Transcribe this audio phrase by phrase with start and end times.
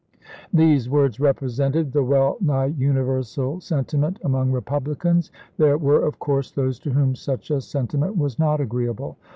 [0.51, 5.31] These words represented the well nigh universal sentiment among Republicans.
[5.57, 9.17] There were, of course, those to whom such a sentiment was not agreeable.